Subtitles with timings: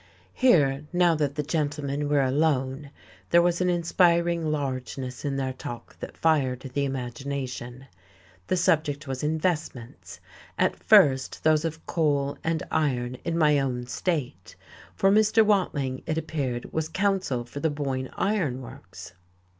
[0.33, 2.89] Here, now that the gentlemen were alone,
[3.29, 7.85] there was an inspiring largeness in their talk that fired the imagination.
[8.47, 10.19] The subject was investments,
[10.57, 14.55] at first those of coal and iron in my own state,
[14.95, 15.45] for Mr.
[15.45, 19.13] Watling, it appeared, was counsel for the Boyne Iron Works.